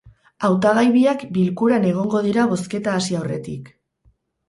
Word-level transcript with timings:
Hautagai 0.47 0.85
biak 0.95 1.27
bilkuran 1.37 1.87
egongo 1.91 2.25
dira 2.31 2.49
bozketa 2.57 2.99
hasi 2.99 3.23
aurretik. 3.23 3.75